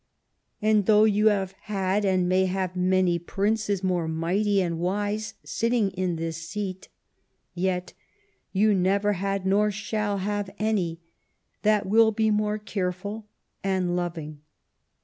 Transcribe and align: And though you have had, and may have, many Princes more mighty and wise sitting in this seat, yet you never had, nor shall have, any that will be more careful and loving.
And 0.63 0.87
though 0.87 1.03
you 1.03 1.27
have 1.27 1.51
had, 1.51 2.03
and 2.05 2.27
may 2.27 2.47
have, 2.47 2.75
many 2.75 3.19
Princes 3.19 3.83
more 3.83 4.07
mighty 4.07 4.59
and 4.59 4.79
wise 4.79 5.35
sitting 5.43 5.91
in 5.91 6.15
this 6.15 6.37
seat, 6.37 6.89
yet 7.53 7.93
you 8.51 8.73
never 8.73 9.13
had, 9.13 9.45
nor 9.45 9.69
shall 9.69 10.17
have, 10.17 10.49
any 10.57 11.01
that 11.61 11.85
will 11.85 12.09
be 12.11 12.31
more 12.31 12.57
careful 12.57 13.27
and 13.63 13.95
loving. 13.95 14.41